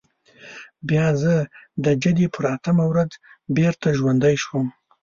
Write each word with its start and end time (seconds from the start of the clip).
بیا 0.89 1.07
زه 1.21 1.33
د 1.83 1.85
جدي 2.01 2.27
پر 2.35 2.43
اتمه 2.55 2.85
ورځ 2.91 3.11
بېرته 3.57 3.87
ژوندی 3.99 4.35
شوم. 4.43 4.67